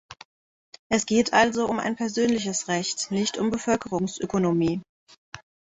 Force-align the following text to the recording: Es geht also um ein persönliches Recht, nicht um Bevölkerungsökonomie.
Es 0.89 1.05
geht 1.05 1.31
also 1.31 1.67
um 1.67 1.77
ein 1.77 1.95
persönliches 1.95 2.67
Recht, 2.67 3.11
nicht 3.11 3.37
um 3.37 3.51
Bevölkerungsökonomie. 3.51 4.81